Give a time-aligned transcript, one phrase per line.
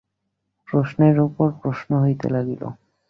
[0.67, 2.61] প্রশ্নের উপর প্রশ্ন হইতে লাগিল।